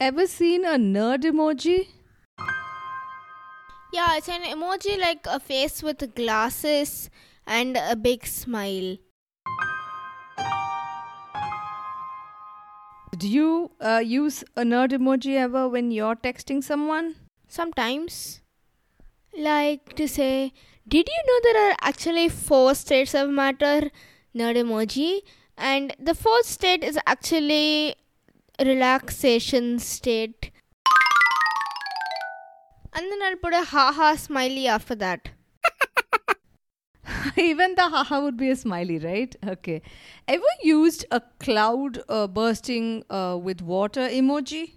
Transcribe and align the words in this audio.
ever 0.00 0.26
seen 0.26 0.64
a 0.64 0.76
nerd 0.78 1.24
emoji? 1.30 1.88
Yeah, 3.92 4.16
it's 4.16 4.28
an 4.28 4.44
emoji 4.44 4.98
like 4.98 5.26
a 5.26 5.38
face 5.38 5.82
with 5.82 6.14
glasses 6.14 7.10
and 7.46 7.76
a 7.76 7.94
big 7.96 8.26
smile. 8.26 8.96
Do 13.18 13.28
you 13.28 13.72
uh, 13.80 14.02
use 14.02 14.42
a 14.56 14.62
nerd 14.62 14.92
emoji 14.92 15.36
ever 15.36 15.68
when 15.68 15.90
you're 15.90 16.16
texting 16.16 16.64
someone? 16.64 17.16
Sometimes. 17.46 18.40
Like 19.36 19.94
to 19.96 20.08
say, 20.08 20.54
did 20.88 21.08
you 21.08 21.22
know 21.26 21.40
there 21.42 21.68
are 21.68 21.76
actually 21.82 22.30
four 22.30 22.74
states 22.74 23.14
of 23.14 23.28
matter? 23.28 23.90
Nerd 24.34 24.56
emoji. 24.56 25.20
And 25.58 25.94
the 25.98 26.14
fourth 26.14 26.46
state 26.46 26.82
is 26.82 26.98
actually 27.06 27.96
relaxation 28.64 29.78
state. 29.78 30.50
And 32.92 33.10
then 33.10 33.22
I'll 33.22 33.36
put 33.36 33.52
a 33.52 33.62
haha 33.64 34.16
smiley 34.16 34.66
after 34.66 34.94
that. 34.96 35.30
Even 37.36 37.74
the 37.74 37.88
haha 37.88 38.20
would 38.20 38.36
be 38.36 38.50
a 38.50 38.56
smiley, 38.56 38.98
right? 38.98 39.34
Okay. 39.46 39.82
Ever 40.26 40.52
used 40.62 41.06
a 41.10 41.22
cloud 41.38 42.02
uh, 42.08 42.26
bursting 42.26 43.04
uh, 43.10 43.38
with 43.40 43.62
water 43.62 44.08
emoji? 44.08 44.72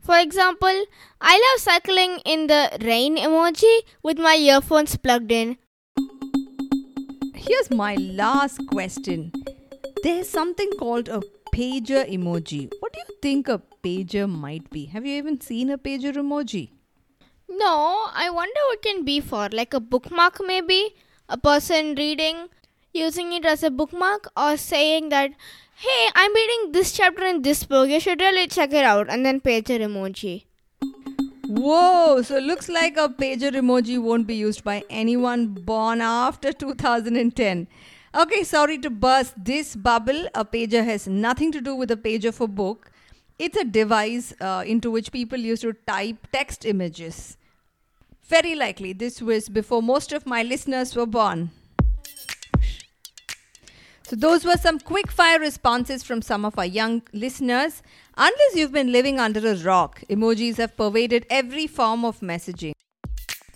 For 0.00 0.18
example, 0.18 0.84
I 1.20 1.34
love 1.36 1.60
cycling 1.60 2.18
in 2.24 2.46
the 2.46 2.70
rain 2.82 3.16
emoji 3.18 3.80
with 4.02 4.18
my 4.18 4.34
earphones 4.36 4.96
plugged 4.96 5.30
in. 5.30 5.58
Here's 7.34 7.70
my 7.70 7.94
last 7.96 8.66
question. 8.68 9.32
There's 10.02 10.28
something 10.28 10.70
called 10.78 11.08
a 11.08 11.20
pager 11.54 12.04
emoji. 12.08 12.72
What 12.80 12.92
do 12.92 13.00
you 13.00 13.16
think 13.22 13.48
a 13.48 13.60
pager 13.84 14.28
might 14.28 14.68
be? 14.70 14.86
Have 14.86 15.06
you 15.06 15.16
even 15.16 15.40
seen 15.40 15.70
a 15.70 15.78
pager 15.78 16.14
emoji? 16.14 16.70
No, 17.48 18.06
I 18.14 18.30
wonder 18.30 18.60
what 18.68 18.82
can 18.82 19.04
be 19.04 19.20
for. 19.20 19.48
Like 19.50 19.74
a 19.74 19.80
bookmark, 19.80 20.40
maybe? 20.46 20.94
A 21.28 21.36
person 21.36 21.94
reading, 21.96 22.48
using 22.92 23.32
it 23.32 23.44
as 23.44 23.62
a 23.62 23.70
bookmark, 23.70 24.30
or 24.36 24.56
saying 24.56 25.08
that, 25.10 25.32
hey, 25.76 26.08
I'm 26.14 26.34
reading 26.34 26.72
this 26.72 26.92
chapter 26.92 27.24
in 27.24 27.42
this 27.42 27.64
book, 27.64 27.88
you 27.88 28.00
should 28.00 28.20
really 28.20 28.46
check 28.46 28.72
it 28.72 28.84
out, 28.84 29.08
and 29.08 29.26
then 29.26 29.40
pager 29.40 29.80
emoji. 29.80 30.44
Whoa, 31.46 32.22
so 32.22 32.36
it 32.36 32.44
looks 32.44 32.68
like 32.68 32.96
a 32.96 33.08
pager 33.08 33.50
emoji 33.50 34.00
won't 34.00 34.26
be 34.26 34.36
used 34.36 34.62
by 34.62 34.84
anyone 34.88 35.46
born 35.48 36.00
after 36.00 36.52
2010. 36.52 37.66
Okay, 38.12 38.42
sorry 38.42 38.76
to 38.78 38.90
burst 38.90 39.34
this 39.36 39.76
bubble. 39.76 40.26
A 40.34 40.44
pager 40.44 40.84
has 40.84 41.06
nothing 41.06 41.52
to 41.52 41.60
do 41.60 41.76
with 41.76 41.92
a 41.92 41.96
pager 41.96 42.34
for 42.34 42.48
book. 42.48 42.90
It's 43.38 43.56
a 43.56 43.64
device 43.64 44.34
uh, 44.40 44.64
into 44.66 44.90
which 44.90 45.12
people 45.12 45.38
used 45.38 45.62
to 45.62 45.74
type 45.86 46.26
text 46.32 46.66
images. 46.66 47.36
Very 48.24 48.56
likely 48.56 48.92
this 48.92 49.22
was 49.22 49.48
before 49.48 49.80
most 49.80 50.12
of 50.12 50.26
my 50.26 50.42
listeners 50.42 50.96
were 50.96 51.06
born. 51.06 51.52
So, 54.02 54.16
those 54.16 54.44
were 54.44 54.56
some 54.56 54.80
quick 54.80 55.12
fire 55.12 55.38
responses 55.38 56.02
from 56.02 56.20
some 56.20 56.44
of 56.44 56.58
our 56.58 56.66
young 56.66 57.02
listeners. 57.12 57.80
Unless 58.16 58.56
you've 58.56 58.72
been 58.72 58.90
living 58.90 59.20
under 59.20 59.38
a 59.48 59.54
rock, 59.54 60.02
emojis 60.10 60.56
have 60.56 60.76
pervaded 60.76 61.26
every 61.30 61.68
form 61.68 62.04
of 62.04 62.18
messaging. 62.18 62.72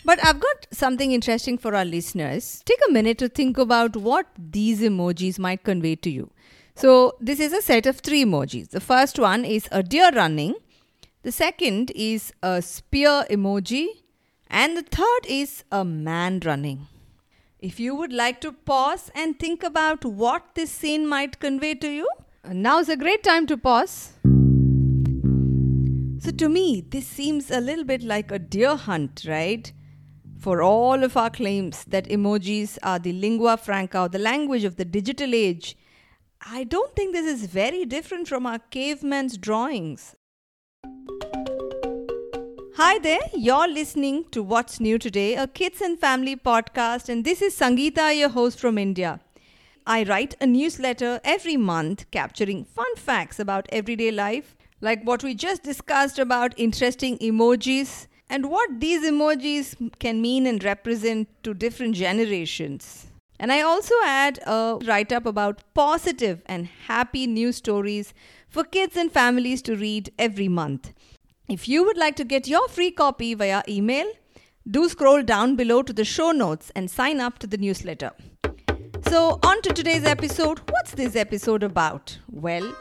But 0.04 0.22
I've 0.22 0.38
got 0.38 0.66
something 0.70 1.12
interesting 1.12 1.56
for 1.56 1.74
our 1.74 1.84
listeners. 1.84 2.62
Take 2.66 2.80
a 2.88 2.92
minute 2.92 3.16
to 3.18 3.28
think 3.28 3.56
about 3.56 3.96
what 3.96 4.26
these 4.38 4.82
emojis 4.82 5.38
might 5.38 5.64
convey 5.64 5.96
to 5.96 6.10
you. 6.10 6.30
So, 6.76 7.16
this 7.20 7.40
is 7.40 7.52
a 7.52 7.62
set 7.62 7.86
of 7.86 8.00
three 8.00 8.24
emojis. 8.24 8.70
The 8.70 8.80
first 8.80 9.18
one 9.18 9.44
is 9.44 9.68
a 9.70 9.82
deer 9.82 10.10
running, 10.12 10.56
the 11.22 11.32
second 11.32 11.90
is 11.94 12.32
a 12.42 12.60
spear 12.60 13.24
emoji, 13.30 13.86
and 14.48 14.76
the 14.76 14.82
third 14.82 15.26
is 15.26 15.64
a 15.72 15.84
man 15.84 16.40
running. 16.44 16.88
If 17.60 17.80
you 17.80 17.94
would 17.94 18.12
like 18.12 18.42
to 18.42 18.52
pause 18.52 19.10
and 19.14 19.38
think 19.38 19.62
about 19.62 20.04
what 20.04 20.54
this 20.54 20.70
scene 20.70 21.06
might 21.06 21.38
convey 21.38 21.76
to 21.76 21.88
you, 21.88 22.08
now's 22.46 22.90
a 22.90 22.96
great 22.96 23.22
time 23.22 23.46
to 23.46 23.56
pause. 23.56 24.12
So, 26.18 26.30
to 26.30 26.48
me, 26.48 26.84
this 26.86 27.06
seems 27.06 27.50
a 27.50 27.60
little 27.60 27.84
bit 27.84 28.02
like 28.02 28.30
a 28.30 28.38
deer 28.38 28.76
hunt, 28.76 29.24
right? 29.26 29.72
For 30.44 30.60
all 30.60 31.02
of 31.02 31.16
our 31.16 31.30
claims 31.30 31.84
that 31.84 32.06
emojis 32.10 32.76
are 32.82 32.98
the 32.98 33.12
lingua 33.12 33.56
franca 33.56 34.02
or 34.02 34.08
the 34.10 34.18
language 34.18 34.64
of 34.64 34.76
the 34.76 34.84
digital 34.84 35.34
age, 35.34 35.74
I 36.46 36.64
don't 36.64 36.94
think 36.94 37.14
this 37.14 37.24
is 37.24 37.46
very 37.46 37.86
different 37.86 38.28
from 38.28 38.44
our 38.44 38.58
caveman's 38.58 39.38
drawings. 39.38 40.16
Hi 42.74 42.98
there, 42.98 43.22
you're 43.32 43.66
listening 43.66 44.26
to 44.32 44.42
What's 44.42 44.80
New 44.80 44.98
Today, 44.98 45.34
a 45.34 45.46
kids 45.46 45.80
and 45.80 45.98
family 45.98 46.36
podcast, 46.36 47.08
and 47.08 47.24
this 47.24 47.40
is 47.40 47.58
Sangeeta, 47.58 48.14
your 48.14 48.28
host 48.28 48.60
from 48.60 48.76
India. 48.76 49.20
I 49.86 50.02
write 50.02 50.34
a 50.42 50.46
newsletter 50.46 51.20
every 51.24 51.56
month 51.56 52.04
capturing 52.10 52.66
fun 52.66 52.96
facts 52.96 53.40
about 53.40 53.66
everyday 53.70 54.10
life, 54.10 54.54
like 54.82 55.04
what 55.04 55.24
we 55.24 55.34
just 55.34 55.62
discussed 55.62 56.18
about 56.18 56.52
interesting 56.58 57.16
emojis 57.20 58.08
and 58.34 58.50
what 58.50 58.80
these 58.80 59.04
emojis 59.08 59.66
can 60.00 60.20
mean 60.20 60.44
and 60.44 60.64
represent 60.64 61.28
to 61.44 61.54
different 61.54 61.94
generations. 61.94 63.06
And 63.38 63.52
I 63.52 63.60
also 63.60 63.94
add 64.04 64.40
a 64.44 64.78
write 64.84 65.12
up 65.12 65.24
about 65.24 65.62
positive 65.72 66.42
and 66.46 66.66
happy 66.88 67.28
news 67.28 67.56
stories 67.58 68.12
for 68.48 68.64
kids 68.64 68.96
and 68.96 69.12
families 69.12 69.62
to 69.62 69.76
read 69.76 70.12
every 70.18 70.48
month. 70.48 70.92
If 71.48 71.68
you 71.68 71.84
would 71.84 71.96
like 71.96 72.16
to 72.16 72.24
get 72.24 72.48
your 72.48 72.66
free 72.68 72.90
copy 72.90 73.34
via 73.34 73.62
email, 73.68 74.10
do 74.68 74.88
scroll 74.88 75.22
down 75.22 75.54
below 75.54 75.82
to 75.82 75.92
the 75.92 76.04
show 76.04 76.32
notes 76.32 76.72
and 76.74 76.90
sign 76.90 77.20
up 77.20 77.38
to 77.38 77.46
the 77.46 77.58
newsletter. 77.58 78.10
So, 79.10 79.38
on 79.44 79.62
to 79.62 79.72
today's 79.72 80.04
episode. 80.04 80.58
What's 80.70 80.92
this 80.92 81.14
episode 81.14 81.62
about? 81.62 82.18
Well, 82.28 82.74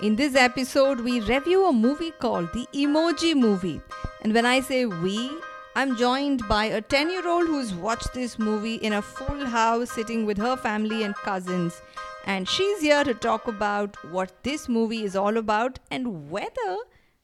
in 0.00 0.14
this 0.14 0.36
episode, 0.36 1.00
we 1.00 1.20
review 1.20 1.66
a 1.66 1.72
movie 1.72 2.12
called 2.12 2.52
The 2.52 2.66
Emoji 2.72 3.34
Movie. 3.34 3.80
And 4.22 4.32
when 4.32 4.46
I 4.46 4.60
say 4.60 4.86
we, 4.86 5.30
I'm 5.74 5.96
joined 5.96 6.46
by 6.48 6.66
a 6.66 6.80
10 6.80 7.10
year 7.10 7.26
old 7.26 7.48
who's 7.48 7.74
watched 7.74 8.14
this 8.14 8.38
movie 8.38 8.76
in 8.76 8.92
a 8.92 9.02
full 9.02 9.44
house 9.46 9.90
sitting 9.90 10.24
with 10.24 10.38
her 10.38 10.56
family 10.56 11.02
and 11.02 11.16
cousins. 11.16 11.82
And 12.26 12.48
she's 12.48 12.80
here 12.80 13.02
to 13.02 13.14
talk 13.14 13.48
about 13.48 13.96
what 14.12 14.32
this 14.44 14.68
movie 14.68 15.02
is 15.02 15.16
all 15.16 15.36
about 15.36 15.80
and 15.90 16.30
whether 16.30 16.76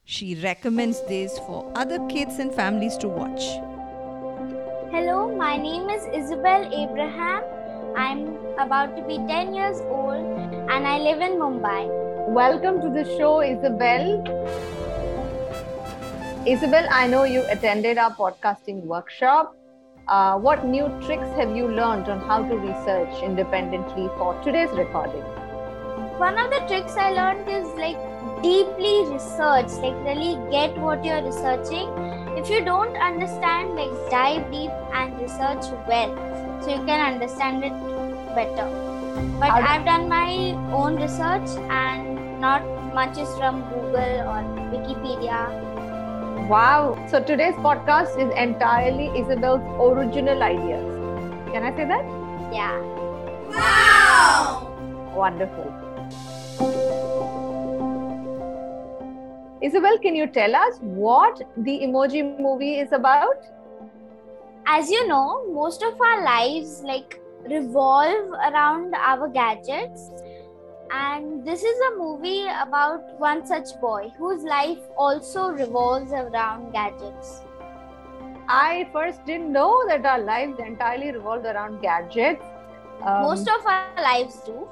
she 0.04 0.34
recommends 0.42 1.00
this 1.06 1.38
for 1.40 1.70
other 1.76 2.04
kids 2.08 2.40
and 2.40 2.52
families 2.52 2.96
to 2.98 3.08
watch. 3.08 3.44
Hello, 4.90 5.32
my 5.36 5.56
name 5.56 5.88
is 5.90 6.06
Isabelle 6.12 6.66
Abraham. 6.74 7.44
I'm 7.96 8.36
about 8.58 8.96
to 8.96 9.02
be 9.02 9.18
10 9.28 9.54
years 9.54 9.80
old 9.82 10.24
and 10.70 10.86
I 10.86 10.98
live 10.98 11.20
in 11.20 11.38
Mumbai. 11.38 12.03
Welcome 12.34 12.80
to 12.80 12.90
the 12.90 13.04
show, 13.16 13.42
Isabelle. 13.42 14.08
Isabelle, 16.44 16.88
I 16.90 17.06
know 17.06 17.22
you 17.22 17.44
attended 17.48 17.96
our 17.96 18.10
podcasting 18.10 18.82
workshop. 18.86 19.54
Uh, 20.08 20.36
what 20.36 20.64
new 20.66 20.88
tricks 21.04 21.28
have 21.36 21.54
you 21.56 21.68
learned 21.68 22.08
on 22.08 22.18
how 22.18 22.42
to 22.42 22.56
research 22.56 23.22
independently 23.22 24.08
for 24.18 24.34
today's 24.42 24.70
recording? 24.70 25.22
One 26.22 26.36
of 26.36 26.50
the 26.50 26.58
tricks 26.66 26.96
I 26.96 27.12
learned 27.12 27.48
is 27.48 27.68
like 27.76 28.02
deeply 28.42 29.04
research, 29.12 29.70
like 29.84 29.94
really 30.04 30.34
get 30.50 30.76
what 30.76 31.04
you're 31.04 31.22
researching. 31.22 31.88
If 32.36 32.50
you 32.50 32.64
don't 32.64 32.96
understand, 32.96 33.76
like 33.76 33.94
dive 34.10 34.50
deep 34.50 34.72
and 34.92 35.16
research 35.20 35.70
well 35.86 36.10
so 36.64 36.74
you 36.74 36.84
can 36.84 37.14
understand 37.14 37.62
it 37.62 37.78
better. 38.34 38.68
But 39.38 39.50
I've 39.50 39.84
done 39.84 40.08
my 40.08 40.50
own 40.72 40.96
research 40.96 41.48
and 41.70 42.03
not 42.44 42.66
much 42.94 43.18
is 43.24 43.30
from 43.36 43.62
Google 43.68 44.18
or 44.32 44.40
Wikipedia. 44.72 45.38
Wow. 46.48 46.80
So 47.10 47.22
today's 47.22 47.54
podcast 47.66 48.18
is 48.24 48.34
entirely 48.46 49.06
Isabelle's 49.20 49.64
original 49.86 50.42
ideas. 50.42 50.84
Can 51.52 51.62
I 51.62 51.74
say 51.76 51.86
that? 51.92 52.04
Yeah. 52.52 52.76
Wow. 53.56 55.14
Wonderful. 55.16 55.72
Isabelle, 59.62 59.98
can 59.98 60.14
you 60.14 60.26
tell 60.26 60.54
us 60.54 60.78
what 60.80 61.42
the 61.56 61.80
emoji 61.88 62.22
movie 62.48 62.74
is 62.78 62.92
about? 62.92 63.52
as 64.66 64.90
you 64.90 65.06
know 65.08 65.44
most 65.54 65.82
of 65.82 66.00
our 66.00 66.24
lives 66.24 66.82
like 66.90 67.20
revolve 67.50 68.30
around 68.50 68.94
our 68.94 69.28
gadgets 69.28 70.10
and 70.90 71.44
this 71.44 71.62
is 71.62 71.78
a 71.92 71.96
movie 71.98 72.46
about 72.62 73.18
one 73.18 73.46
such 73.46 73.68
boy 73.80 74.10
whose 74.18 74.42
life 74.44 74.78
also 74.96 75.48
revolves 75.50 76.12
around 76.12 76.72
gadgets 76.72 77.42
I 78.48 78.88
first 78.92 79.24
didn't 79.24 79.52
know 79.52 79.86
that 79.88 80.04
our 80.04 80.20
lives 80.20 80.58
entirely 80.58 81.10
revolved 81.12 81.46
around 81.46 81.80
gadgets. 81.80 82.44
Um, 83.02 83.22
most 83.22 83.48
of 83.48 83.66
our 83.66 84.02
lives 84.02 84.42
do 84.44 84.68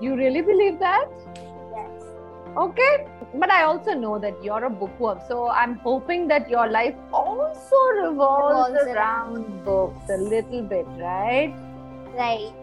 you 0.00 0.14
really 0.16 0.42
believe 0.42 0.78
that? 0.78 1.08
yes 1.72 2.02
Okay. 2.56 3.06
but 3.34 3.50
I 3.50 3.62
also 3.64 3.94
know 3.94 4.18
that 4.18 4.42
you're 4.42 4.64
a 4.64 4.70
bookworm, 4.70 5.20
so 5.28 5.48
I'm 5.48 5.76
hoping 5.76 6.26
that 6.28 6.48
your 6.50 6.68
life 6.68 6.96
also 7.12 7.76
revolves, 8.02 8.72
Revolves 8.74 8.86
around 8.86 9.64
books 9.64 10.08
a 10.10 10.16
little 10.16 10.62
bit, 10.62 10.86
right? 10.98 11.54
Right. 12.14 12.54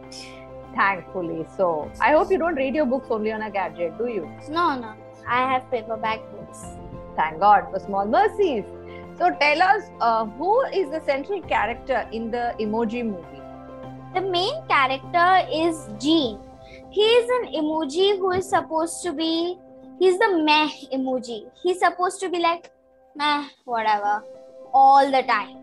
Thankfully. 0.75 1.45
So 1.55 1.91
I 1.99 2.11
hope 2.11 2.31
you 2.31 2.37
don't 2.37 2.55
read 2.55 2.75
your 2.75 2.85
books 2.85 3.07
only 3.09 3.31
on 3.31 3.41
a 3.41 3.51
gadget, 3.51 3.97
do 3.97 4.07
you? 4.07 4.29
No, 4.49 4.79
no. 4.79 4.93
I 5.27 5.51
have 5.51 5.69
paperback 5.71 6.19
books. 6.31 6.63
Thank 7.15 7.39
God 7.39 7.67
for 7.71 7.79
small 7.79 8.05
mercies. 8.05 8.63
So 9.17 9.35
tell 9.39 9.61
us, 9.61 9.83
uh, 9.99 10.25
who 10.25 10.61
is 10.67 10.89
the 10.91 11.01
central 11.05 11.41
character 11.41 12.07
in 12.11 12.29
the 12.29 12.53
emoji 12.59 13.03
movie? 13.03 13.41
The 14.13 14.21
main 14.21 14.65
character 14.67 15.47
is 15.51 15.89
Gene. 15.99 16.39
He 16.91 17.01
is 17.01 17.29
an 17.37 17.53
emoji 17.53 18.17
who 18.17 18.31
is 18.31 18.47
supposed 18.47 19.03
to 19.03 19.13
be, 19.13 19.57
he's 19.99 20.19
the 20.19 20.43
meh 20.43 20.69
emoji. 20.93 21.49
He's 21.63 21.79
supposed 21.79 22.19
to 22.21 22.29
be 22.29 22.39
like, 22.39 22.71
meh, 23.15 23.47
whatever, 23.65 24.23
all 24.73 25.09
the 25.09 25.23
time. 25.23 25.57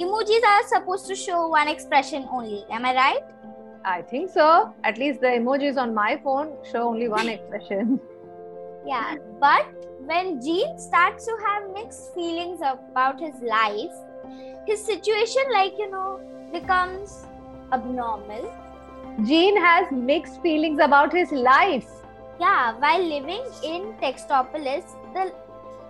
Emojis 0.00 0.42
are 0.42 0.66
supposed 0.68 1.06
to 1.06 1.14
show 1.14 1.48
one 1.48 1.68
expression 1.68 2.26
only. 2.30 2.64
Am 2.70 2.84
I 2.84 2.94
right? 2.94 3.22
I 3.86 4.02
think 4.02 4.30
so. 4.30 4.74
At 4.82 4.98
least 4.98 5.20
the 5.20 5.28
emojis 5.28 5.76
on 5.76 5.94
my 5.94 6.20
phone 6.22 6.56
show 6.70 6.82
only 6.88 7.08
one 7.08 7.28
expression. 7.28 8.00
Yeah. 8.86 9.16
But 9.40 9.66
when 10.06 10.40
Gene 10.40 10.78
starts 10.78 11.26
to 11.26 11.36
have 11.44 11.72
mixed 11.72 12.14
feelings 12.14 12.60
about 12.60 13.18
his 13.18 13.34
life, 13.42 13.90
his 14.64 14.84
situation, 14.84 15.42
like, 15.52 15.72
you 15.76 15.90
know, 15.90 16.20
becomes 16.52 17.26
abnormal. 17.72 18.48
Gene 19.24 19.60
has 19.60 19.90
mixed 19.90 20.40
feelings 20.40 20.78
about 20.80 21.12
his 21.12 21.32
life. 21.32 21.88
Yeah, 22.38 22.74
while 22.78 23.02
living 23.02 23.44
in 23.64 23.94
Textopolis, 24.00 24.84
the 25.14 25.32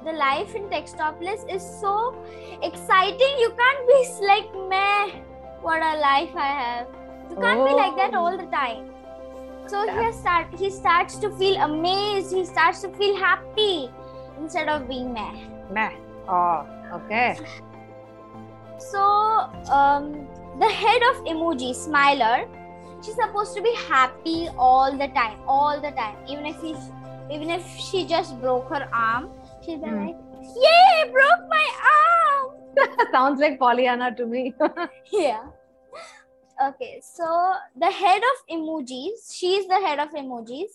the 0.06 0.12
life 0.12 0.54
in 0.54 0.68
Textopolis 0.70 1.46
is 1.54 1.62
so 1.80 2.14
exciting. 2.62 3.40
You 3.44 3.52
can't 3.58 3.88
be 3.88 4.26
like, 4.26 4.54
meh, 4.70 5.20
what 5.60 5.82
a 5.82 5.98
life 6.00 6.34
I 6.34 6.52
have. 6.64 7.05
You 7.30 7.36
can't 7.36 7.64
be 7.66 7.74
like 7.74 7.96
that 7.96 8.14
all 8.14 8.36
the 8.36 8.46
time. 8.46 8.90
So 9.66 9.82
he 9.98 10.12
start 10.12 10.46
he 10.58 10.70
starts 10.70 11.16
to 11.18 11.30
feel 11.36 11.56
amazed. 11.62 12.32
He 12.32 12.44
starts 12.44 12.82
to 12.82 12.88
feel 12.96 13.16
happy 13.16 13.90
instead 14.38 14.68
of 14.68 14.88
being 14.88 15.12
meh. 15.12 15.32
Meh. 15.70 15.90
Oh, 16.28 16.66
okay. 16.94 17.36
So 18.78 19.00
um, 19.80 20.28
the 20.60 20.68
head 20.68 21.02
of 21.10 21.24
emoji, 21.24 21.74
Smiler, 21.74 22.46
she's 23.02 23.14
supposed 23.14 23.56
to 23.56 23.62
be 23.62 23.74
happy 23.88 24.48
all 24.56 24.92
the 24.96 25.08
time, 25.08 25.38
all 25.48 25.80
the 25.80 25.90
time. 25.92 26.16
Even 26.28 26.46
if 26.46 26.60
he, 26.60 26.76
even 27.30 27.50
if 27.50 27.66
she 27.76 28.04
just 28.06 28.40
broke 28.40 28.68
her 28.68 28.88
arm, 28.92 29.30
she's 29.64 29.80
been 29.80 29.90
Hmm. 29.96 30.06
like, 30.06 30.16
"Yay, 30.66 31.10
broke 31.10 31.48
my 31.48 31.66
arm!" 31.96 33.08
Sounds 33.12 33.40
like 33.40 33.58
Pollyanna 33.58 34.14
to 34.14 34.26
me. 34.26 34.54
yeah. 35.12 35.46
Okay, 36.62 37.02
so 37.02 37.52
the 37.76 37.90
head 37.90 38.22
of 38.22 38.56
emojis, 38.56 39.30
she's 39.34 39.66
the 39.66 39.74
head 39.74 39.98
of 39.98 40.08
emojis. 40.10 40.70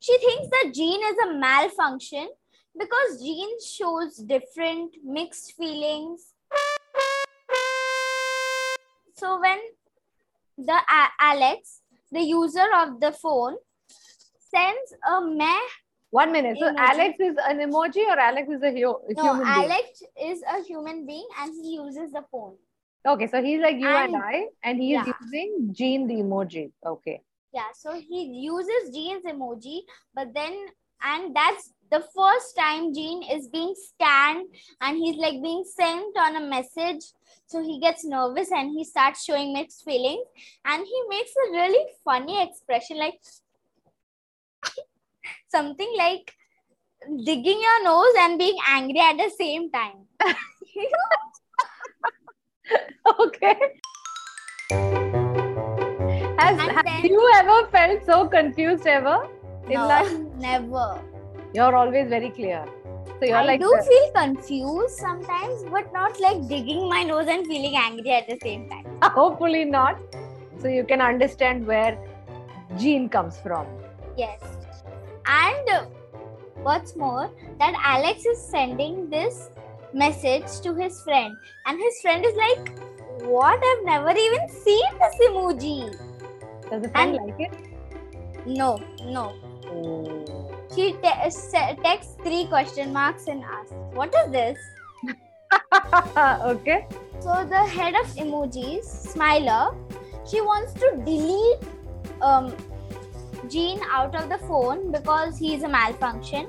She 0.00 0.18
thinks 0.18 0.48
that 0.50 0.72
Gene 0.74 1.00
is 1.02 1.16
a 1.26 1.32
malfunction 1.34 2.28
because 2.78 3.22
Gene 3.22 3.58
shows 3.60 4.16
different 4.16 4.96
mixed 5.02 5.54
feelings. 5.56 6.32
So 9.16 9.40
when 9.40 9.58
the 10.58 10.74
A- 10.74 11.12
Alex, 11.20 11.80
the 12.12 12.20
user 12.20 12.66
of 12.76 13.00
the 13.00 13.12
phone, 13.12 13.56
sends 14.50 14.92
a 15.08 15.20
meh. 15.22 15.58
One 16.10 16.32
minute. 16.32 16.58
So 16.60 16.66
Emoji. 16.66 16.78
Alex 16.78 17.16
is 17.18 17.36
an 17.48 17.58
emoji 17.58 18.06
or 18.06 18.18
Alex 18.18 18.48
is 18.50 18.62
a 18.62 18.70
hu- 18.70 19.00
No, 19.16 19.22
human 19.34 19.44
being? 19.44 19.70
Alex 19.70 20.02
is 20.20 20.42
a 20.42 20.62
human 20.62 21.06
being 21.06 21.26
and 21.40 21.52
he 21.54 21.74
uses 21.76 22.12
the 22.12 22.24
phone. 22.30 22.56
Okay, 23.06 23.26
so 23.26 23.42
he's 23.42 23.60
like 23.60 23.76
you 23.76 23.88
and, 23.88 24.14
And- 24.14 24.22
I, 24.22 24.46
and 24.62 24.78
he 24.78 24.94
is 24.94 25.06
yeah. 25.06 25.12
using 25.22 25.68
Gene 25.72 26.06
the 26.06 26.14
emoji. 26.14 26.72
Okay. 26.84 27.20
Yeah, 27.52 27.70
so 27.74 27.92
he 27.94 28.24
uses 28.24 28.90
Gene's 28.92 29.24
emoji, 29.24 29.82
but 30.14 30.34
then, 30.34 30.66
and 31.02 31.36
that's 31.36 31.72
the 31.90 32.02
first 32.16 32.56
time 32.56 32.92
Gene 32.92 33.22
is 33.22 33.48
being 33.48 33.74
scanned 33.76 34.48
and 34.80 34.96
he's 34.96 35.16
like 35.16 35.40
being 35.40 35.64
sent 35.64 36.16
on 36.18 36.36
a 36.36 36.40
message. 36.40 37.04
So 37.46 37.62
he 37.62 37.78
gets 37.78 38.04
nervous 38.04 38.50
and 38.50 38.70
he 38.70 38.84
starts 38.84 39.22
showing 39.22 39.52
mixed 39.52 39.84
feelings. 39.84 40.26
And 40.64 40.84
he 40.84 41.02
makes 41.08 41.30
a 41.46 41.52
really 41.52 41.86
funny 42.04 42.42
expression 42.42 42.98
like 42.98 43.20
something 45.48 45.94
like 45.96 46.34
digging 47.24 47.60
your 47.60 47.84
nose 47.84 48.14
and 48.18 48.38
being 48.38 48.56
angry 48.66 48.98
at 48.98 49.16
the 49.16 49.30
same 49.38 49.70
time. 49.70 50.06
Okay. 53.20 53.56
Has, 56.38 56.58
And 56.58 56.70
have 56.72 56.84
then- 56.84 57.04
you 57.04 57.30
ever 57.36 57.66
felt 57.68 58.04
so 58.04 58.26
confused 58.28 58.86
ever 58.86 59.28
in 59.66 59.74
No, 59.74 59.86
life? 59.88 60.12
never. 60.36 61.00
You're 61.54 61.74
always 61.74 62.08
very 62.08 62.30
clear. 62.30 62.64
So 63.18 63.26
you're 63.26 63.36
I 63.36 63.44
like, 63.44 63.60
do 63.60 63.72
the- 63.76 63.84
feel 63.84 64.10
confused 64.12 64.96
sometimes, 64.96 65.64
but 65.70 65.92
not 65.92 66.18
like 66.20 66.48
digging 66.48 66.88
my 66.88 67.02
nose 67.02 67.26
and 67.28 67.46
feeling 67.46 67.76
angry 67.76 68.10
at 68.12 68.26
the 68.26 68.38
same 68.42 68.68
time. 68.68 68.86
hopefully 69.02 69.64
not. 69.64 69.98
So 70.60 70.68
you 70.68 70.84
can 70.84 71.00
understand 71.00 71.66
where 71.66 71.98
Gene 72.78 73.08
comes 73.08 73.38
from. 73.38 73.66
Yes. 74.16 74.40
And 75.26 75.68
uh, 75.70 75.84
what's 76.62 76.96
more, 76.96 77.30
that 77.58 77.74
Alex 77.84 78.24
is 78.26 78.38
sending 78.40 79.08
this 79.10 79.50
message 79.94 80.60
to 80.62 80.74
his 80.74 81.00
friend, 81.02 81.36
and 81.66 81.78
his 81.78 82.00
friend 82.02 82.24
is 82.24 82.36
like, 82.36 82.78
What? 83.22 83.62
I've 83.70 83.84
never 83.84 84.10
even 84.10 84.48
seen 84.48 84.98
this 84.98 85.16
emoji. 85.28 85.78
Does 86.70 86.82
the 86.82 86.88
friend 86.90 87.16
And- 87.16 87.26
like 87.26 87.40
it? 87.40 87.52
No, 88.46 88.78
no. 89.04 89.32
Oh. 89.66 90.50
She 90.74 90.92
te- 91.02 91.30
se- 91.30 91.78
texts 91.82 92.16
three 92.22 92.46
question 92.46 92.92
marks 92.92 93.28
and 93.28 93.42
asks, 93.44 93.72
What 93.92 94.14
is 94.22 94.30
this? 94.32 94.58
okay. 96.52 96.86
So 97.20 97.44
the 97.48 97.64
head 97.76 97.94
of 97.94 98.06
emojis, 98.16 98.84
Smiler, 98.84 99.70
she 100.28 100.40
wants 100.40 100.72
to 100.74 100.90
delete 101.04 101.62
um, 102.20 102.52
Gene 103.48 103.80
out 103.90 104.14
of 104.14 104.28
the 104.28 104.38
phone 104.38 104.90
because 104.90 105.38
he's 105.38 105.62
a 105.62 105.68
malfunction. 105.68 106.48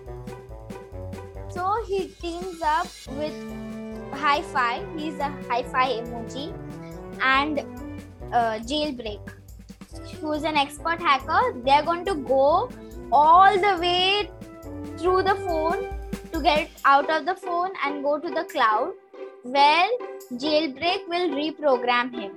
So 1.56 1.66
he 1.88 2.08
teams 2.22 2.62
up 2.62 2.88
with 3.18 3.36
Hi-Fi. 4.14 4.86
He's 4.98 5.20
a 5.20 5.30
Hi-Fi 5.50 5.86
emoji 6.00 6.54
and 7.22 7.60
uh, 8.34 8.60
Jailbreak, 8.72 9.22
who's 10.20 10.44
an 10.44 10.58
expert 10.58 11.00
hacker. 11.00 11.54
They're 11.64 11.84
going 11.84 12.04
to 12.06 12.16
go 12.16 12.70
all 13.10 13.58
the 13.68 13.78
way 13.80 14.30
through 14.98 15.24
the 15.24 15.36
phone 15.36 15.88
to 16.34 16.42
get 16.42 16.70
out 16.84 17.10
of 17.10 17.26
the 17.26 17.36
phone 17.36 17.72
and 17.86 18.04
go 18.04 18.20
to 18.20 18.30
the 18.30 18.44
cloud 18.52 18.92
where 19.44 19.88
jailbreak 20.34 21.08
will 21.08 21.30
reprogram 21.30 22.14
him. 22.20 22.32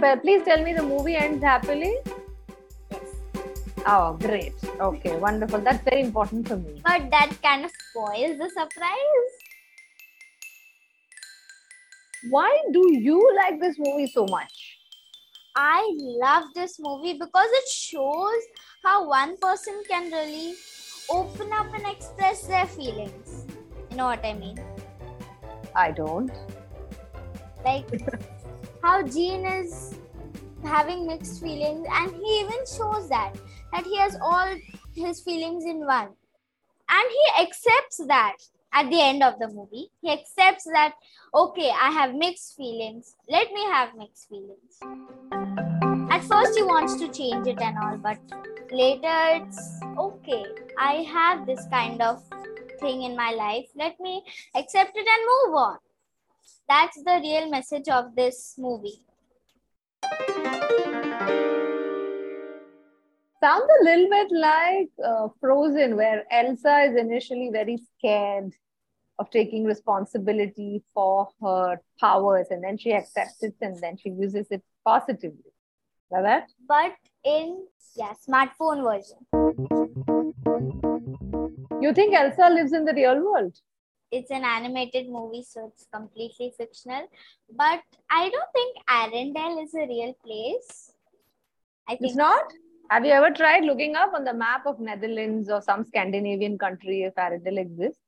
But 0.00 0.22
please 0.22 0.42
tell 0.44 0.64
me 0.64 0.72
the 0.72 0.82
movie 0.82 1.16
ends 1.16 1.44
happily. 1.44 1.96
Oh, 3.86 4.16
great. 4.20 4.54
Okay, 4.80 5.16
wonderful. 5.16 5.60
That's 5.60 5.82
very 5.84 6.02
important 6.02 6.48
for 6.48 6.56
me. 6.56 6.80
But 6.84 7.10
that 7.10 7.30
kind 7.42 7.64
of 7.64 7.70
spoils 7.90 8.38
the 8.38 8.48
surprise. 8.50 9.32
Why 12.30 12.60
do 12.72 12.92
you 12.92 13.18
like 13.36 13.60
this 13.60 13.76
movie 13.78 14.08
so 14.08 14.26
much? 14.26 14.78
I 15.54 15.90
love 15.98 16.44
this 16.54 16.78
movie 16.78 17.14
because 17.14 17.48
it 17.50 17.68
shows 17.68 18.42
how 18.84 19.08
one 19.08 19.36
person 19.38 19.82
can 19.88 20.10
really 20.10 20.54
open 21.10 21.52
up 21.52 21.72
and 21.74 21.86
express 21.86 22.46
their 22.46 22.66
feelings. 22.66 23.46
You 23.90 23.96
know 23.96 24.04
what 24.06 24.24
I 24.24 24.34
mean? 24.34 24.58
I 25.74 25.90
don't. 25.92 26.30
Like 27.64 27.88
how 28.82 29.02
Gene 29.02 29.46
is 29.46 29.94
having 30.64 31.06
mixed 31.06 31.40
feelings, 31.40 31.86
and 31.90 32.14
he 32.14 32.40
even 32.40 32.58
shows 32.66 33.08
that 33.08 33.34
that 33.72 33.84
he 33.84 33.96
has 33.98 34.16
all 34.20 34.54
his 34.94 35.20
feelings 35.20 35.64
in 35.64 35.86
one, 35.86 36.08
and 36.88 37.06
he 37.10 37.42
accepts 37.42 37.98
that 38.06 38.36
at 38.72 38.90
the 38.90 39.00
end 39.00 39.22
of 39.22 39.38
the 39.38 39.48
movie. 39.48 39.90
He 40.00 40.10
accepts 40.10 40.64
that 40.64 40.94
okay, 41.34 41.70
I 41.70 41.90
have 41.90 42.14
mixed 42.14 42.56
feelings. 42.56 43.16
Let 43.28 43.52
me 43.52 43.64
have 43.64 43.96
mixed 43.96 44.28
feelings. 44.28 44.78
At 46.10 46.24
first, 46.24 46.56
he 46.56 46.62
wants 46.62 46.96
to 46.96 47.08
change 47.08 47.46
it 47.46 47.60
and 47.60 47.76
all, 47.78 47.96
but 47.96 48.18
later 48.70 49.44
it's 49.44 49.80
okay. 49.98 50.44
I 50.78 51.06
have 51.12 51.46
this 51.46 51.64
kind 51.70 52.00
of 52.02 52.22
thing 52.80 53.02
in 53.02 53.16
my 53.16 53.30
life. 53.30 53.66
Let 53.76 53.98
me 54.00 54.22
accept 54.54 54.92
it 54.96 55.06
and 55.06 55.50
move 55.50 55.54
on. 55.56 55.78
That's 56.68 56.96
the 57.02 57.20
real 57.22 57.50
message 57.50 57.88
of 57.88 58.14
this 58.14 58.54
movie. 58.58 59.02
Sounds 63.40 63.70
a 63.80 63.84
little 63.84 64.08
bit 64.08 64.32
like 64.32 64.88
uh, 65.04 65.28
Frozen, 65.40 65.96
where 65.96 66.24
Elsa 66.30 66.90
is 66.90 66.96
initially 66.96 67.50
very 67.52 67.78
scared 67.96 68.52
of 69.18 69.30
taking 69.30 69.64
responsibility 69.64 70.82
for 70.92 71.28
her 71.40 71.80
powers 72.00 72.48
and 72.50 72.62
then 72.62 72.76
she 72.76 72.92
accepts 72.92 73.42
it 73.42 73.54
and 73.60 73.78
then 73.80 73.96
she 73.96 74.10
uses 74.10 74.46
it 74.50 74.62
positively. 74.84 75.52
Like 76.10 76.22
that? 76.24 76.48
But 76.66 76.94
in 77.24 77.66
yeah, 77.94 78.14
smartphone 78.28 78.82
version. 78.82 79.18
You 81.80 81.92
think 81.92 82.14
Elsa 82.14 82.50
lives 82.50 82.72
in 82.72 82.84
the 82.84 82.94
real 82.94 83.22
world? 83.24 83.56
It's 84.10 84.30
an 84.30 84.42
animated 84.44 85.08
movie, 85.08 85.44
so 85.48 85.70
it's 85.72 85.86
completely 85.92 86.52
fictional. 86.56 87.06
But 87.54 87.82
I 88.10 88.30
don't 88.30 88.52
think 88.52 88.76
Arendelle 88.88 89.62
is 89.62 89.74
a 89.74 89.86
real 89.86 90.14
place. 90.24 90.92
I 91.86 91.96
think 91.96 92.10
It's 92.10 92.16
not? 92.16 92.44
Have 92.90 93.04
you 93.04 93.12
ever 93.12 93.30
tried 93.30 93.64
looking 93.64 93.96
up 93.96 94.14
on 94.14 94.24
the 94.24 94.32
map 94.32 94.64
of 94.64 94.80
Netherlands 94.80 95.50
or 95.50 95.60
some 95.60 95.84
Scandinavian 95.84 96.56
country 96.56 97.02
if 97.02 97.14
Arendelle 97.16 97.58
exists? 97.60 98.00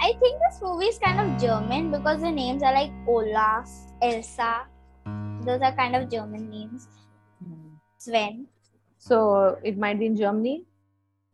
I 0.00 0.14
think 0.18 0.40
this 0.40 0.62
movie 0.62 0.86
is 0.86 0.98
kind 0.98 1.20
of 1.20 1.38
German 1.38 1.90
because 1.90 2.22
the 2.22 2.30
names 2.30 2.62
are 2.62 2.72
like 2.72 2.90
Olaf, 3.06 3.68
Elsa. 4.00 4.62
Those 5.42 5.60
are 5.60 5.76
kind 5.76 5.94
of 5.94 6.10
German 6.10 6.48
names. 6.48 6.88
Sven. 7.98 8.46
So 8.96 9.58
it 9.62 9.76
might 9.76 9.98
be 9.98 10.06
in 10.06 10.16
Germany. 10.16 10.64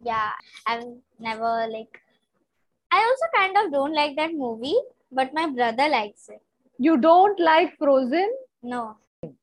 Yeah, 0.02 0.32
I've 0.66 0.82
never 1.20 1.68
like. 1.70 2.00
I 2.90 2.98
also 2.98 3.26
kind 3.36 3.56
of 3.56 3.70
don't 3.70 3.94
like 3.94 4.16
that 4.16 4.34
movie, 4.34 4.80
but 5.12 5.32
my 5.32 5.48
brother 5.48 5.88
likes 5.88 6.28
it. 6.28 6.42
You 6.78 6.96
don't 6.96 7.38
like 7.38 7.78
Frozen? 7.78 8.32
No, 8.64 8.96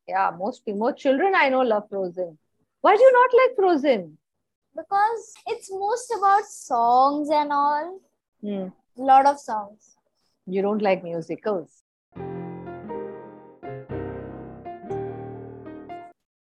Yeah, 0.08 0.32
most 0.38 0.62
most 0.68 0.98
children 0.98 1.34
I 1.36 1.50
know 1.50 1.62
love 1.62 1.90
Frozen. 1.90 2.38
Why 2.82 2.96
do 2.96 3.02
you 3.02 3.12
not 3.12 3.30
like 3.34 3.56
Frozen? 3.56 4.18
because 4.76 5.34
it's 5.48 5.72
most 5.72 6.14
about 6.18 6.46
songs 6.46 7.30
and 7.30 7.52
all. 7.52 8.00
Hmm. 8.42 8.68
Lot 8.98 9.26
of 9.26 9.40
songs. 9.40 9.96
You 10.46 10.62
don't 10.62 10.82
like 10.82 11.04
musicals. 11.04 11.84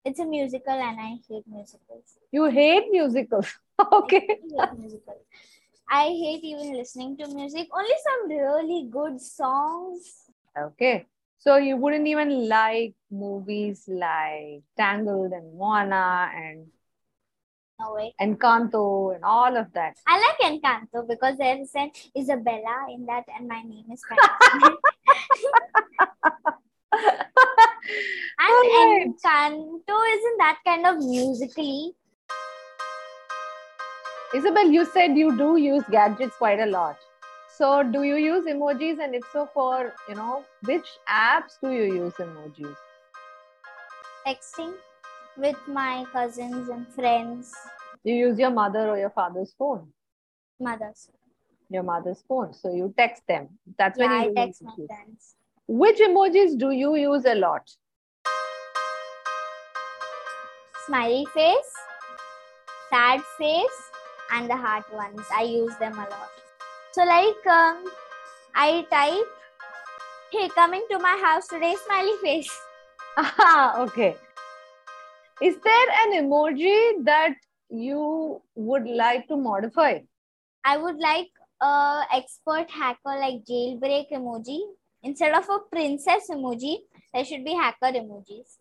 It's 0.06 0.20
a 0.20 0.26
musical, 0.26 0.74
and 0.74 1.00
I 1.00 1.18
hate 1.28 1.48
musicals. 1.48 2.18
You 2.32 2.46
hate 2.46 2.86
musicals. 2.92 3.54
okay. 3.94 4.28
I 4.30 4.66
hate 4.66 4.80
musicals. 4.80 5.24
I 5.90 6.04
hate 6.08 6.44
even 6.44 6.74
listening 6.74 7.18
to 7.18 7.28
music. 7.28 7.68
Only 7.74 7.96
some 8.04 8.30
really 8.30 8.88
good 8.90 9.20
songs. 9.22 10.26
Okay. 10.58 11.06
So 11.40 11.56
you 11.56 11.78
wouldn't 11.78 12.06
even 12.06 12.50
like 12.50 12.96
movies 13.10 13.86
like 13.88 14.62
Tangled 14.76 15.32
and 15.32 15.58
Moana 15.58 16.30
and 16.36 16.68
No 17.80 17.94
way. 17.94 18.14
Encanto 18.20 19.16
and 19.16 19.24
all 19.24 19.56
of 19.56 19.72
that. 19.72 19.96
I 20.06 20.20
like 20.20 20.40
Encanto 20.52 21.08
because 21.08 21.38
there 21.38 21.58
is 21.58 21.72
an 21.76 21.92
Isabella 22.18 22.88
in 22.94 23.06
that, 23.06 23.24
and 23.34 23.48
my 23.48 23.62
name 23.64 23.86
is 23.90 24.04
And 28.40 28.52
Alright. 28.52 29.08
Encanto 29.08 29.98
isn't 30.12 30.38
that 30.40 30.60
kind 30.66 30.86
of 30.88 30.98
musically. 30.98 31.94
Isabelle, 34.36 34.70
you 34.70 34.86
said 34.86 35.18
you 35.18 35.38
do 35.38 35.56
use 35.56 35.84
gadgets 35.90 36.36
quite 36.36 36.60
a 36.60 36.66
lot. 36.66 36.98
So 37.60 37.84
do 37.84 38.04
you 38.04 38.16
use 38.16 38.46
emojis? 38.46 39.00
And 39.04 39.14
if 39.16 39.24
so, 39.34 39.46
for 39.54 39.94
you 40.08 40.16
know, 40.16 40.46
which 40.64 40.90
apps 41.10 41.60
do 41.62 41.72
you 41.72 41.94
use 42.04 42.14
emojis? 42.14 42.76
Texting 44.26 44.74
with 45.38 45.58
my 45.68 46.06
cousins 46.14 46.70
and 46.70 46.88
friends, 46.94 47.54
You 48.06 48.16
use 48.16 48.40
your 48.40 48.52
mother 48.52 48.90
or 48.90 48.98
your 48.98 49.10
father's 49.10 49.54
phone? 49.60 49.92
mothers. 50.60 51.10
Your 51.70 51.84
mother's 51.84 52.24
phone. 52.30 52.54
So 52.54 52.74
you 52.74 52.94
text 52.98 53.24
them. 53.28 53.50
That's 53.78 54.00
Yeah, 54.00 54.08
when 54.08 54.14
I 54.22 54.24
text 54.34 54.62
use 54.62 54.78
my 54.80 54.86
friends. 54.88 55.36
Which 55.68 56.00
emojis 56.00 56.58
do 56.58 56.72
you 56.72 56.96
use 56.96 57.26
a 57.26 57.36
lot? 57.36 57.70
Smiley 60.86 61.26
face, 61.34 61.74
sad 62.90 63.22
face, 63.38 63.80
and 64.32 64.50
the 64.50 64.56
heart 64.56 64.92
ones. 64.94 65.22
I 65.36 65.44
use 65.44 65.76
them 65.78 65.94
a 65.94 66.08
lot. 66.10 66.32
So, 66.92 67.04
like, 67.04 67.46
um, 67.46 67.86
I 68.56 68.86
type, 68.90 69.28
hey, 70.32 70.50
coming 70.50 70.84
to 70.90 70.98
my 70.98 71.16
house 71.22 71.48
today, 71.48 71.76
smiley 71.86 72.18
face. 72.22 72.52
Ah, 73.18 73.80
okay. 73.82 74.16
Is 75.42 75.56
there 75.64 75.90
an 76.04 76.14
emoji 76.24 77.04
that 77.06 77.36
you 77.70 78.42
would 78.56 78.88
like 78.88 79.28
to 79.28 79.38
modify? 79.38 80.00
I 80.66 80.78
would 80.78 80.98
like 80.98 81.28
a 81.62 82.02
expert 82.12 82.72
hacker 82.72 83.16
like 83.20 83.46
jailbreak 83.46 84.12
emoji. 84.12 84.60
Instead 85.04 85.34
of 85.34 85.48
a 85.50 85.60
princess 85.72 86.30
emoji, 86.32 86.78
there 87.14 87.24
should 87.24 87.46
be 87.46 87.54
hacker 87.54 87.92
emojis. 88.00 88.58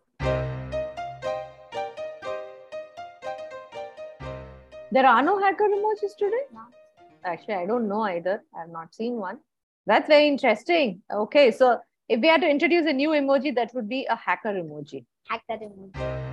There 4.93 5.07
are 5.07 5.23
no 5.23 5.39
hacker 5.39 5.65
emojis 5.65 6.17
today? 6.19 6.45
No. 6.53 6.78
Actually, 7.25 7.55
I 7.55 7.67
don't 7.67 7.89
know 7.89 8.03
either. 8.03 8.43
I 8.57 8.61
have 8.61 8.71
not 8.71 8.95
seen 8.95 9.17
one. 9.17 9.39
That's 9.87 10.07
very 10.07 10.29
interesting. 10.29 11.03
Okay, 11.11 11.51
so 11.51 11.81
if 12.09 12.21
we 12.21 12.29
had 12.29 12.41
to 12.43 12.49
introduce 12.49 12.87
a 12.87 12.93
new 12.93 13.11
emoji, 13.11 13.55
that 13.55 13.75
would 13.75 13.89
be 13.89 14.07
a 14.07 14.17
hacker 14.17 14.53
emoji. 14.53 15.05
Hacker 15.29 15.59
emoji. 15.65 16.29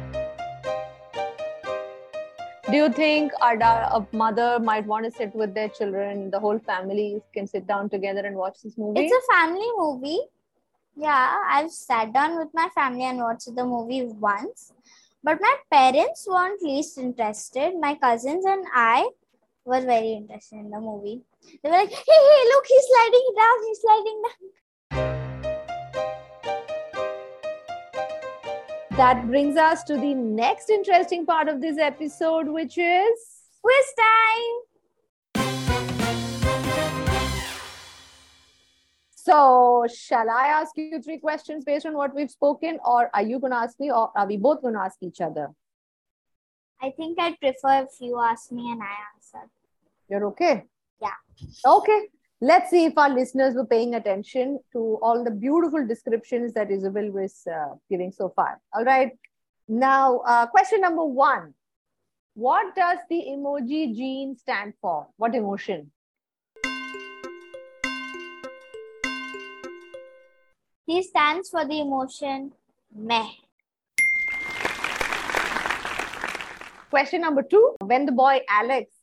Do 2.70 2.76
you 2.76 2.90
think 2.90 3.32
a, 3.42 3.58
da- 3.58 3.90
a 3.96 4.08
mother 4.12 4.60
might 4.60 4.86
want 4.86 5.06
to 5.06 5.12
sit 5.12 5.36
with 5.36 5.54
their 5.54 5.70
children? 5.70 6.32
The 6.32 6.40
whole 6.40 6.60
family 6.60 7.22
can 7.34 7.48
sit 7.48 7.68
down 7.68 7.90
together 7.90 8.22
and 8.22 8.36
watch 8.36 8.62
this 8.64 8.78
movie? 8.78 9.02
It's 9.02 9.14
a 9.14 9.34
family 9.34 9.68
movie. 9.78 10.20
Yeah, 10.96 11.38
I've 11.48 11.72
sat 11.72 12.14
down 12.14 12.38
with 12.38 12.50
my 12.54 12.70
family 12.74 13.04
and 13.04 13.20
watched 13.20 13.54
the 13.56 13.66
movie 13.66 14.06
once. 14.06 14.74
But 15.24 15.40
my 15.42 15.56
parents 15.72 16.28
weren't 16.30 16.62
least 16.62 16.98
interested. 16.98 17.74
My 17.80 17.96
cousins 17.96 18.46
and 18.46 18.66
I 18.74 19.10
were 19.66 19.82
very 19.82 20.14
interested 20.14 20.60
in 20.60 20.70
the 20.70 20.80
movie. 20.80 21.22
They 21.64 21.70
were 21.70 21.76
like, 21.76 21.90
hey, 21.90 22.04
hey, 22.08 22.44
look, 22.50 22.66
he's 22.68 22.86
sliding 22.92 23.28
down, 23.36 23.66
he's 23.68 23.82
sliding 23.82 24.22
down. 24.24 24.32
that 28.98 29.28
brings 29.28 29.58
us 29.58 29.84
to 29.84 29.98
the 29.98 30.14
next 30.14 30.70
interesting 30.70 31.26
part 31.26 31.50
of 31.50 31.60
this 31.60 31.78
episode, 31.78 32.48
which 32.48 32.78
is 32.78 33.20
Quiz 33.62 33.86
time! 34.00 34.56
So, 39.10 39.86
shall 39.94 40.30
I 40.30 40.48
ask 40.48 40.78
you 40.78 41.02
three 41.02 41.18
questions 41.18 41.66
based 41.66 41.86
on 41.86 41.96
what 41.96 42.16
we've 42.16 42.32
spoken, 42.32 42.80
or 42.86 43.10
are 43.14 43.24
you 43.24 43.40
going 43.40 43.52
to 43.52 43.58
ask 43.58 43.78
me, 43.80 43.92
or 43.92 44.12
are 44.16 44.28
we 44.28 44.38
both 44.38 44.62
going 44.62 44.76
to 44.76 44.80
ask 44.80 44.98
each 45.02 45.20
other? 45.20 45.50
I 46.82 46.92
think 46.92 47.20
I'd 47.20 47.40
prefer 47.40 47.84
if 47.84 48.00
you 48.00 48.20
ask 48.20 48.52
me 48.52 48.72
and 48.72 48.82
I 48.82 48.96
answer. 49.16 49.50
You're 50.10 50.26
okay? 50.28 50.64
Yeah. 51.02 51.14
Okay. 51.66 52.08
Let's 52.42 52.70
see 52.70 52.86
if 52.86 52.98
our 52.98 53.10
listeners 53.10 53.56
were 53.56 53.66
paying 53.66 53.96
attention 53.96 54.60
to 54.74 55.00
all 55.02 55.24
the 55.24 55.32
beautiful 55.32 55.88
descriptions 55.88 56.54
that 56.54 56.70
Isabelle 56.70 57.10
was 57.12 57.42
uh, 57.52 57.76
giving 57.90 58.12
so 58.12 58.32
far. 58.36 58.60
All 58.74 58.84
right. 58.84 59.12
Now, 59.68 60.20
uh, 60.20 60.46
question 60.48 60.82
number 60.82 61.04
one 61.06 61.54
What 62.36 62.76
does 62.76 63.00
the 63.10 63.24
emoji 63.30 63.96
Gene 63.96 64.38
stand 64.38 64.74
for? 64.82 65.08
What 65.18 65.34
emotion? 65.34 65.92
He 70.86 71.02
stands 71.02 71.50
for 71.50 71.66
the 71.66 71.80
emotion 71.82 72.52
meh. 72.94 73.28
Question 76.92 77.22
number 77.22 77.42
two 77.42 77.76
When 77.80 78.06
the 78.06 78.12
boy 78.12 78.42
Alex 78.48 78.95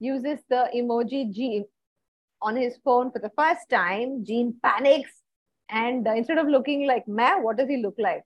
uses 0.00 0.38
the 0.48 0.68
emoji 0.74 1.32
Gene 1.32 1.64
on 2.40 2.56
his 2.56 2.76
phone 2.84 3.10
for 3.10 3.18
the 3.18 3.30
first 3.36 3.68
time, 3.68 4.24
Gene 4.24 4.54
panics 4.62 5.10
and 5.70 6.06
uh, 6.06 6.12
instead 6.12 6.38
of 6.38 6.46
looking 6.46 6.86
like 6.86 7.06
meh, 7.08 7.36
what 7.36 7.56
does 7.56 7.68
he 7.68 7.78
look 7.78 7.96
like? 7.98 8.24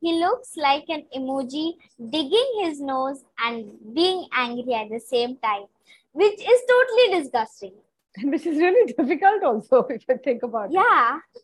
He 0.00 0.20
looks 0.20 0.56
like 0.56 0.84
an 0.88 1.04
emoji 1.16 1.72
digging 2.10 2.52
his 2.62 2.80
nose 2.80 3.24
and 3.44 3.72
being 3.94 4.28
angry 4.32 4.74
at 4.74 4.88
the 4.90 5.00
same 5.00 5.36
time, 5.38 5.64
which 6.12 6.38
is 6.40 6.60
totally 6.68 7.20
disgusting. 7.20 7.72
Which 8.22 8.46
is 8.46 8.56
really 8.58 8.92
difficult, 8.92 9.42
also, 9.44 9.82
if 9.90 10.02
you 10.08 10.18
think 10.24 10.42
about 10.42 10.70
Yeah. 10.72 11.18
it. 11.34 11.42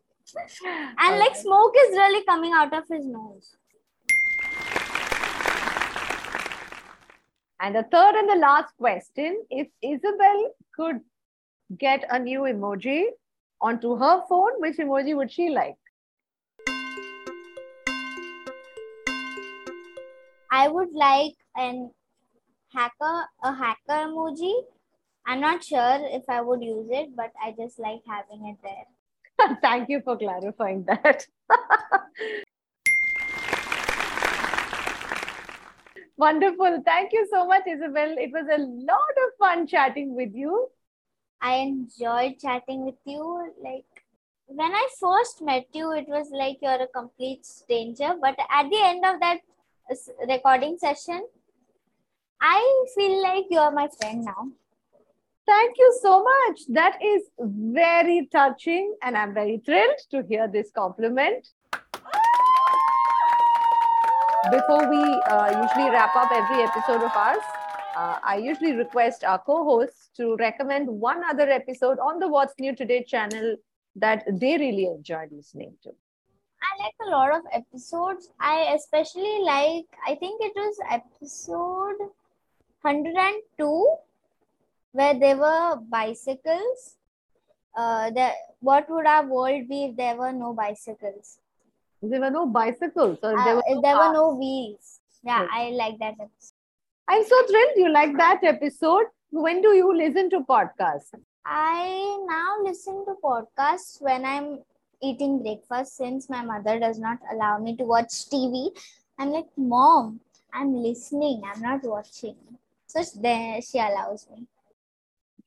Yeah. 0.65 0.93
and 0.99 1.19
like 1.19 1.37
smoke 1.37 1.75
is 1.85 1.91
really 1.97 2.25
coming 2.25 2.53
out 2.53 2.73
of 2.73 2.85
his 2.89 3.05
nose. 3.07 3.57
And 7.61 7.75
the 7.75 7.85
third 7.85 8.15
and 8.17 8.29
the 8.29 8.37
last 8.37 8.77
question 8.77 9.43
if 9.49 9.69
Isabelle 9.81 10.51
could 10.75 11.01
get 11.79 12.05
a 12.11 12.19
new 12.19 12.41
emoji 12.41 13.05
onto 13.61 13.97
her 13.97 14.23
phone, 14.29 14.61
which 14.61 14.77
emoji 14.77 15.17
would 15.17 15.31
she 15.31 15.51
like? 15.51 15.77
I 20.51 20.69
would 20.69 20.93
like 20.93 21.35
an 21.57 21.91
hacker, 22.73 23.25
a 23.43 23.55
hacker 23.55 24.09
emoji. 24.09 24.53
I'm 25.27 25.41
not 25.41 25.65
sure 25.65 25.99
if 26.03 26.25
I 26.29 26.41
would 26.43 26.63
use 26.63 26.89
it, 26.91 27.17
but 27.17 27.33
I 27.43 27.55
just 27.59 27.79
like 27.79 28.01
having 28.07 28.49
it 28.49 28.59
there. 28.63 29.57
Thank 29.63 29.89
you 29.89 30.01
for 30.03 30.17
clarifying 30.19 30.85
that. 30.85 31.27
Wonderful. 36.17 36.83
Thank 36.85 37.13
you 37.13 37.27
so 37.31 37.47
much, 37.47 37.63
Isabelle. 37.67 38.17
It 38.19 38.31
was 38.33 38.47
a 38.47 38.63
lot 38.63 39.15
of 39.25 39.39
fun 39.39 39.67
chatting 39.67 40.15
with 40.15 40.33
you. 40.35 40.69
I 41.41 41.57
enjoyed 41.57 42.39
chatting 42.41 42.85
with 42.85 42.95
you. 43.05 43.53
Like 43.63 43.85
when 44.47 44.73
I 44.73 44.89
first 45.01 45.43
met 45.43 45.67
you, 45.73 45.93
it 45.93 46.07
was 46.09 46.29
like 46.31 46.59
you're 46.63 46.83
a 46.83 46.87
complete 46.87 47.45
stranger. 47.45 48.15
But 48.21 48.39
at 48.51 48.71
the 48.71 48.81
end 48.81 49.05
of 49.05 49.21
that 49.21 49.41
uh, 49.91 49.95
recording 50.29 50.79
session, 50.79 51.27
I 52.41 52.87
feel 52.95 53.23
like 53.23 53.47
you're 53.51 53.73
my 53.73 53.89
friend 54.01 54.25
now. 54.25 54.49
Thank 55.47 55.77
you 55.77 55.99
so 56.01 56.25
much. 56.25 56.61
That 56.69 56.99
is 57.03 57.23
very 57.39 58.29
touching, 58.33 58.95
and 59.03 59.17
I'm 59.17 59.35
very 59.35 59.59
thrilled 59.59 59.99
to 60.11 60.23
hear 60.23 60.49
this 60.49 60.71
compliment. 60.75 61.49
Before 64.51 64.91
we 64.91 64.99
uh, 64.99 65.63
usually 65.63 65.91
wrap 65.91 66.15
up 66.15 66.31
every 66.31 66.63
episode 66.63 67.03
of 67.03 67.13
ours, 67.17 67.43
uh, 67.97 68.19
I 68.23 68.37
usually 68.37 68.73
request 68.73 69.25
our 69.25 69.39
co 69.39 69.65
hosts 69.65 70.11
to 70.19 70.37
recommend 70.37 70.87
one 70.87 71.23
other 71.25 71.49
episode 71.49 71.99
on 71.99 72.19
the 72.19 72.29
What's 72.29 72.53
New 72.61 72.77
Today 72.77 73.03
channel 73.05 73.57
that 73.97 74.23
they 74.29 74.59
really 74.59 74.85
enjoyed 74.85 75.33
listening 75.33 75.73
to. 75.85 75.91
I 75.91 76.83
like 76.83 76.95
a 77.07 77.11
lot 77.11 77.35
of 77.35 77.43
episodes. 77.53 78.29
I 78.39 78.75
especially 78.75 79.41
like, 79.45 79.87
I 80.07 80.15
think 80.15 80.43
it 80.43 80.53
was 80.55 80.77
episode 80.91 82.11
102 82.83 83.97
where 84.93 85.19
there 85.19 85.39
were 85.39 85.77
bicycles. 85.89 86.97
Uh, 87.75 88.11
the, 88.11 88.31
what 88.61 88.91
would 88.91 89.07
our 89.07 89.27
world 89.27 89.69
be 89.71 89.85
if 89.85 89.97
there 89.97 90.17
were 90.17 90.33
no 90.33 90.53
bicycles? 90.53 91.39
There 92.11 92.21
were 92.21 92.31
no 92.31 92.47
bicycles, 92.47 93.19
or 93.23 93.39
Uh, 93.39 93.45
there 93.45 93.57
were 93.57 93.63
no 93.75 93.81
there 93.83 93.97
were 93.97 94.13
no 94.13 94.35
wheels. 94.35 95.01
Yeah, 95.23 95.43
Yes. 95.43 95.51
I 95.53 95.71
like 95.71 95.99
that 95.99 96.15
episode. 96.21 96.55
I'm 97.09 97.25
so 97.25 97.47
thrilled 97.47 97.77
you 97.77 97.91
like 97.91 98.17
that 98.17 98.45
episode. 98.45 99.07
When 99.31 99.61
do 99.63 99.75
you 99.75 99.95
listen 99.97 100.31
to 100.31 100.41
podcasts? 100.41 101.15
I 101.45 102.17
now 102.27 102.63
listen 102.63 103.05
to 103.07 103.15
podcasts 103.23 104.01
when 104.01 104.25
I'm 104.25 104.61
eating 105.03 105.43
breakfast 105.43 105.97
since 105.97 106.31
my 106.31 106.43
mother 106.43 106.79
does 106.79 106.99
not 106.99 107.19
allow 107.33 107.59
me 107.59 107.77
to 107.77 107.85
watch 107.85 108.13
TV. 108.31 108.71
I'm 109.19 109.31
like, 109.31 109.49
Mom, 109.57 110.21
I'm 110.53 110.75
listening, 110.75 111.43
I'm 111.45 111.61
not 111.61 111.83
watching. 111.83 112.37
So 112.87 113.03
then 113.21 113.61
she 113.61 113.79
allows 113.79 114.27
me. 114.31 114.47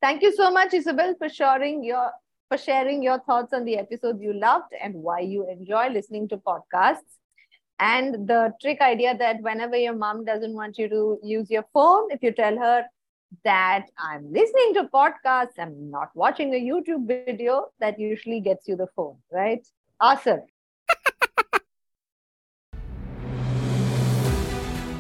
Thank 0.02 0.22
you 0.22 0.34
so 0.36 0.52
much, 0.52 0.74
Isabelle, 0.74 1.16
for 1.16 1.30
sharing 1.30 1.84
your 1.84 2.12
for 2.50 2.58
sharing 2.58 3.04
your 3.04 3.20
thoughts 3.20 3.54
on 3.54 3.66
the 3.66 3.78
episode 3.78 4.22
you 4.22 4.34
loved 4.34 4.74
and 4.82 4.94
why 4.94 5.20
you 5.20 5.50
enjoy 5.50 5.90
listening 5.90 6.28
to 6.30 6.38
podcasts. 6.38 7.18
And 7.80 8.28
the 8.28 8.54
trick 8.62 8.82
idea 8.82 9.16
that 9.18 9.42
whenever 9.42 9.76
your 9.76 9.94
mom 9.94 10.26
doesn't 10.26 10.54
want 10.54 10.78
you 10.78 10.90
to 10.90 11.20
use 11.22 11.52
your 11.52 11.66
phone, 11.74 12.10
if 12.10 12.24
you 12.24 12.32
tell 12.32 12.58
her 12.58 12.86
that 13.44 13.86
I'm 14.00 14.32
listening 14.32 14.74
to 14.76 14.90
podcasts, 14.94 15.60
I'm 15.60 15.92
not 15.92 16.10
watching 16.16 16.54
a 16.54 16.60
YouTube 16.60 17.08
video, 17.08 17.68
that 17.80 18.00
usually 18.00 18.40
gets 18.40 18.68
you 18.68 18.76
the 18.76 18.88
phone, 18.96 19.18
right? 19.32 19.68
Awesome. 20.00 20.42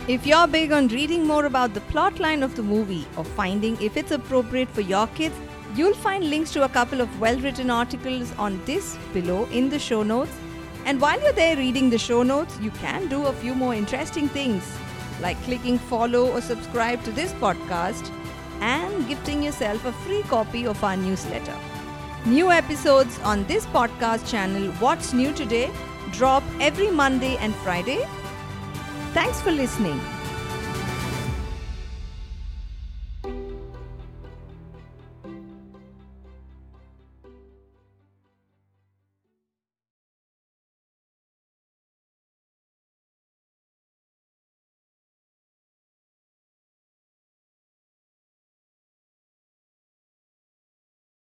If 0.07 0.25
you're 0.25 0.47
big 0.47 0.71
on 0.71 0.87
reading 0.87 1.25
more 1.27 1.45
about 1.45 1.73
the 1.73 1.81
plotline 1.81 2.41
of 2.41 2.55
the 2.55 2.63
movie 2.63 3.05
or 3.17 3.25
finding 3.25 3.81
if 3.81 3.97
it's 3.97 4.11
appropriate 4.11 4.69
for 4.69 4.79
your 4.79 5.07
kids, 5.07 5.35
you'll 5.75 5.93
find 5.93 6.29
links 6.29 6.51
to 6.53 6.63
a 6.63 6.69
couple 6.69 7.01
of 7.01 7.19
well 7.19 7.39
written 7.39 7.69
articles 7.69 8.31
on 8.37 8.59
this 8.65 8.97
below 9.13 9.45
in 9.45 9.69
the 9.69 9.79
show 9.79 10.03
notes. 10.03 10.31
And 10.85 11.01
while 11.01 11.19
you're 11.21 11.33
there 11.33 11.57
reading 11.57 11.89
the 11.89 11.97
show 11.97 12.23
notes, 12.23 12.57
you 12.61 12.71
can 12.71 13.07
do 13.07 13.25
a 13.25 13.33
few 13.33 13.53
more 13.53 13.73
interesting 13.73 14.29
things 14.29 14.63
like 15.19 15.41
clicking 15.43 15.77
follow 15.77 16.31
or 16.31 16.41
subscribe 16.41 17.03
to 17.03 17.11
this 17.11 17.33
podcast 17.33 18.11
and 18.61 19.07
gifting 19.07 19.43
yourself 19.43 19.83
a 19.85 19.91
free 19.91 20.21
copy 20.23 20.65
of 20.65 20.83
our 20.83 20.95
newsletter. 20.95 21.55
New 22.25 22.51
episodes 22.51 23.19
on 23.19 23.43
this 23.45 23.65
podcast 23.67 24.29
channel, 24.29 24.71
What's 24.73 25.13
New 25.13 25.33
Today, 25.33 25.71
drop 26.11 26.43
every 26.59 26.91
Monday 26.91 27.37
and 27.37 27.53
Friday 27.55 28.05
Thanks 29.17 29.41
for 29.41 29.51
listening. 29.51 30.16